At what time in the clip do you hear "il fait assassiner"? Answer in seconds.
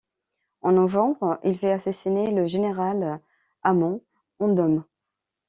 1.43-2.31